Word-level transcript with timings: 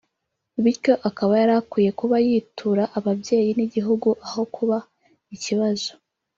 bityo 0.63 0.93
akaba 1.09 1.33
yari 1.41 1.53
akwiye 1.61 1.91
kuba 1.99 2.15
yitura 2.27 2.83
ababyeyi 2.97 3.49
n’igihugu 3.57 4.09
aho 4.27 4.41
kuba 4.55 4.77
ikibazo 5.35 5.91